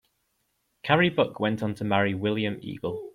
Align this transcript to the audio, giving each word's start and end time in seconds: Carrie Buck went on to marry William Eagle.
Carrie 0.81 1.11
Buck 1.11 1.39
went 1.39 1.61
on 1.61 1.75
to 1.75 1.83
marry 1.83 2.15
William 2.15 2.57
Eagle. 2.59 3.07